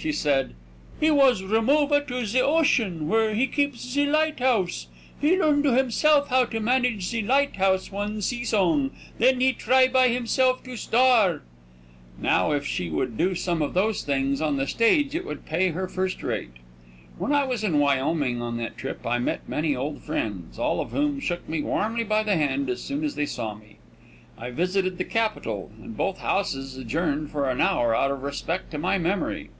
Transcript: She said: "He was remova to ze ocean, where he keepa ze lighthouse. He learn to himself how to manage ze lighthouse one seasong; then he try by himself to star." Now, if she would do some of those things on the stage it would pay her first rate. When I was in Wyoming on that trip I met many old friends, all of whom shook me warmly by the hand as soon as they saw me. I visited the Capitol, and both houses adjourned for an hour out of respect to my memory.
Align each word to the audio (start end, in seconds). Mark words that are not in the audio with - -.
She 0.00 0.12
said: 0.12 0.54
"He 1.00 1.10
was 1.10 1.42
remova 1.42 2.06
to 2.06 2.24
ze 2.24 2.40
ocean, 2.40 3.08
where 3.08 3.34
he 3.34 3.48
keepa 3.48 3.78
ze 3.78 4.06
lighthouse. 4.06 4.86
He 5.20 5.36
learn 5.36 5.64
to 5.64 5.74
himself 5.74 6.28
how 6.28 6.44
to 6.44 6.60
manage 6.60 7.06
ze 7.06 7.20
lighthouse 7.20 7.90
one 7.90 8.18
seasong; 8.20 8.90
then 9.18 9.40
he 9.40 9.52
try 9.52 9.88
by 9.88 10.06
himself 10.06 10.62
to 10.62 10.76
star." 10.76 11.42
Now, 12.16 12.52
if 12.52 12.64
she 12.64 12.88
would 12.90 13.16
do 13.18 13.34
some 13.34 13.60
of 13.60 13.74
those 13.74 14.04
things 14.04 14.40
on 14.40 14.56
the 14.56 14.68
stage 14.68 15.16
it 15.16 15.24
would 15.24 15.44
pay 15.44 15.70
her 15.70 15.88
first 15.88 16.22
rate. 16.22 16.58
When 17.16 17.32
I 17.32 17.42
was 17.42 17.64
in 17.64 17.80
Wyoming 17.80 18.40
on 18.40 18.56
that 18.58 18.78
trip 18.78 19.04
I 19.04 19.18
met 19.18 19.48
many 19.48 19.74
old 19.74 20.04
friends, 20.04 20.60
all 20.60 20.80
of 20.80 20.92
whom 20.92 21.18
shook 21.18 21.48
me 21.48 21.60
warmly 21.60 22.04
by 22.04 22.22
the 22.22 22.36
hand 22.36 22.70
as 22.70 22.80
soon 22.80 23.02
as 23.02 23.16
they 23.16 23.26
saw 23.26 23.54
me. 23.56 23.78
I 24.38 24.52
visited 24.52 24.96
the 24.96 25.02
Capitol, 25.04 25.72
and 25.82 25.96
both 25.96 26.18
houses 26.18 26.76
adjourned 26.76 27.32
for 27.32 27.50
an 27.50 27.60
hour 27.60 27.96
out 27.96 28.12
of 28.12 28.22
respect 28.22 28.70
to 28.70 28.78
my 28.78 28.96
memory. 28.96 29.50